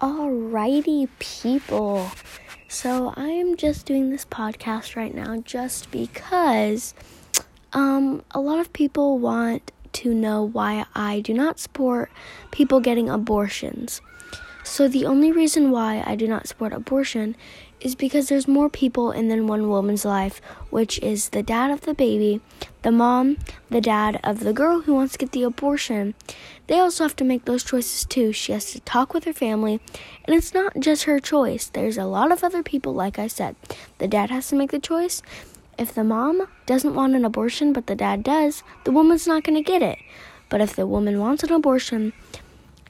Alrighty, 0.00 1.08
people. 1.20 2.10
So 2.66 3.14
I 3.16 3.28
am 3.28 3.56
just 3.56 3.86
doing 3.86 4.10
this 4.10 4.24
podcast 4.24 4.96
right 4.96 5.14
now 5.14 5.36
just 5.38 5.88
because 5.92 6.94
um, 7.72 8.24
a 8.32 8.40
lot 8.40 8.58
of 8.58 8.72
people 8.72 9.18
want 9.18 9.70
to 9.92 10.12
know 10.12 10.42
why 10.42 10.84
I 10.96 11.20
do 11.20 11.32
not 11.32 11.60
support 11.60 12.10
people 12.50 12.80
getting 12.80 13.08
abortions. 13.08 14.00
So 14.64 14.88
the 14.88 15.04
only 15.04 15.30
reason 15.30 15.70
why 15.70 16.02
I 16.06 16.16
do 16.16 16.26
not 16.26 16.48
support 16.48 16.72
abortion 16.72 17.36
is 17.80 17.94
because 17.94 18.28
there's 18.28 18.48
more 18.48 18.70
people 18.70 19.12
in 19.12 19.28
than 19.28 19.46
one 19.46 19.68
woman's 19.68 20.06
life, 20.06 20.40
which 20.70 20.98
is 21.00 21.28
the 21.28 21.42
dad 21.42 21.70
of 21.70 21.82
the 21.82 21.92
baby, 21.92 22.40
the 22.80 22.90
mom, 22.90 23.36
the 23.68 23.82
dad 23.82 24.18
of 24.24 24.40
the 24.40 24.54
girl 24.54 24.80
who 24.80 24.94
wants 24.94 25.12
to 25.12 25.18
get 25.18 25.32
the 25.32 25.42
abortion. 25.42 26.14
They 26.66 26.78
also 26.78 27.04
have 27.04 27.14
to 27.16 27.24
make 27.24 27.44
those 27.44 27.62
choices 27.62 28.06
too. 28.06 28.32
She 28.32 28.52
has 28.52 28.72
to 28.72 28.80
talk 28.80 29.12
with 29.12 29.24
her 29.24 29.34
family, 29.34 29.80
and 30.24 30.34
it's 30.34 30.54
not 30.54 30.80
just 30.80 31.04
her 31.04 31.20
choice. 31.20 31.66
There's 31.66 31.98
a 31.98 32.06
lot 32.06 32.32
of 32.32 32.42
other 32.42 32.62
people, 32.62 32.94
like 32.94 33.18
I 33.18 33.26
said. 33.26 33.56
The 33.98 34.08
dad 34.08 34.30
has 34.30 34.48
to 34.48 34.56
make 34.56 34.70
the 34.70 34.78
choice. 34.78 35.20
If 35.76 35.92
the 35.92 36.04
mom 36.04 36.48
doesn't 36.64 36.94
want 36.94 37.14
an 37.14 37.26
abortion, 37.26 37.74
but 37.74 37.86
the 37.86 37.94
dad 37.94 38.22
does, 38.22 38.62
the 38.84 38.92
woman's 38.92 39.26
not 39.26 39.44
going 39.44 39.62
to 39.62 39.70
get 39.72 39.82
it. 39.82 39.98
But 40.48 40.62
if 40.62 40.74
the 40.74 40.86
woman 40.86 41.20
wants 41.20 41.42
an 41.42 41.52
abortion 41.52 42.14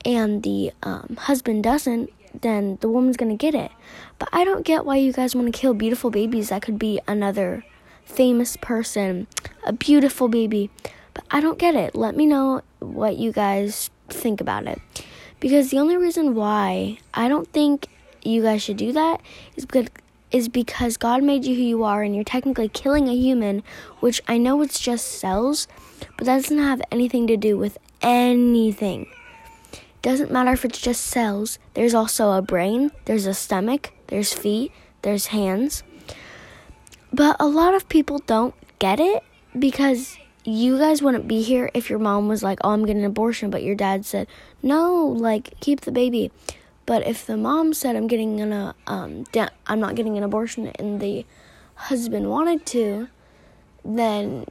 and 0.04 0.42
the 0.42 0.72
um, 0.82 1.16
husband 1.18 1.64
doesn't, 1.64 2.10
then 2.40 2.78
the 2.80 2.88
woman's 2.88 3.16
gonna 3.16 3.36
get 3.36 3.54
it. 3.54 3.70
But 4.18 4.28
I 4.32 4.44
don't 4.44 4.64
get 4.64 4.84
why 4.84 4.96
you 4.96 5.12
guys 5.12 5.34
want 5.34 5.52
to 5.52 5.58
kill 5.58 5.74
beautiful 5.74 6.10
babies 6.10 6.48
that 6.48 6.62
could 6.62 6.78
be 6.78 7.00
another 7.06 7.64
famous 8.04 8.56
person, 8.56 9.26
a 9.64 9.72
beautiful 9.72 10.28
baby. 10.28 10.70
But 11.14 11.24
I 11.30 11.40
don't 11.40 11.58
get 11.58 11.74
it. 11.74 11.94
Let 11.94 12.16
me 12.16 12.26
know 12.26 12.62
what 12.80 13.16
you 13.16 13.32
guys 13.32 13.90
think 14.08 14.40
about 14.40 14.66
it. 14.66 14.80
Because 15.40 15.70
the 15.70 15.78
only 15.78 15.96
reason 15.96 16.34
why 16.34 16.98
I 17.12 17.28
don't 17.28 17.48
think 17.48 17.88
you 18.22 18.42
guys 18.42 18.62
should 18.62 18.76
do 18.76 18.92
that 18.92 19.20
is 19.56 19.66
because 19.66 19.88
is 20.30 20.48
because 20.48 20.96
God 20.96 21.22
made 21.22 21.44
you 21.44 21.54
who 21.54 21.62
you 21.62 21.84
are 21.84 22.02
and 22.02 22.12
you're 22.12 22.24
technically 22.24 22.68
killing 22.68 23.08
a 23.08 23.14
human, 23.14 23.62
which 24.00 24.20
I 24.26 24.36
know 24.36 24.62
it's 24.62 24.80
just 24.80 25.20
cells, 25.20 25.68
but 26.16 26.26
that 26.26 26.42
doesn't 26.42 26.58
have 26.58 26.82
anything 26.90 27.28
to 27.28 27.36
do 27.36 27.56
with 27.56 27.78
anything. 28.02 29.06
Doesn't 30.04 30.30
matter 30.30 30.52
if 30.52 30.66
it's 30.66 30.82
just 30.82 31.00
cells, 31.00 31.58
there's 31.72 31.94
also 31.94 32.32
a 32.32 32.42
brain, 32.42 32.90
there's 33.06 33.24
a 33.24 33.32
stomach, 33.32 33.90
there's 34.08 34.34
feet, 34.34 34.70
there's 35.00 35.28
hands. 35.28 35.82
But 37.10 37.36
a 37.40 37.46
lot 37.46 37.72
of 37.72 37.88
people 37.88 38.18
don't 38.18 38.54
get 38.78 39.00
it 39.00 39.22
because 39.58 40.18
you 40.44 40.76
guys 40.76 41.00
wouldn't 41.00 41.26
be 41.26 41.40
here 41.40 41.70
if 41.72 41.88
your 41.88 41.98
mom 41.98 42.28
was 42.28 42.42
like, 42.42 42.58
"Oh, 42.62 42.72
I'm 42.72 42.84
getting 42.84 43.00
an 43.00 43.08
abortion," 43.08 43.48
but 43.48 43.62
your 43.62 43.74
dad 43.74 44.04
said, 44.04 44.28
"No, 44.62 45.06
like 45.06 45.58
keep 45.60 45.80
the 45.80 45.90
baby." 45.90 46.30
But 46.84 47.06
if 47.06 47.24
the 47.24 47.38
mom 47.38 47.72
said, 47.72 47.96
"I'm 47.96 48.06
getting 48.06 48.42
an 48.42 48.52
uh, 48.52 48.74
um, 48.86 49.24
I'm 49.66 49.80
not 49.80 49.94
getting 49.94 50.18
an 50.18 50.22
abortion," 50.22 50.66
and 50.78 51.00
the 51.00 51.24
husband 51.88 52.28
wanted 52.28 52.66
to, 52.76 53.08
then 53.82 54.44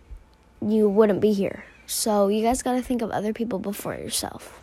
you 0.65 0.89
wouldn't 0.89 1.21
be 1.21 1.31
here. 1.31 1.65
So 1.85 2.27
you 2.27 2.41
guys 2.41 2.63
got 2.63 2.73
to 2.73 2.81
think 2.81 3.03
of 3.03 3.11
other 3.11 3.33
people 3.33 3.59
before 3.59 3.93
yourself. 3.93 4.62